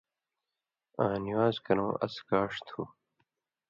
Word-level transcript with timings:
آں 1.03 1.15
نِوان٘ز 1.23 1.57
کرؤں 1.65 1.93
اڅھکاݜ 2.03 2.53
تھُو۔ 2.67 2.81